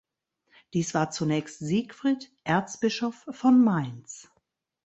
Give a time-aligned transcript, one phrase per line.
[0.73, 4.31] Dies war zunächst Siegfried, Erzbischof von Mainz.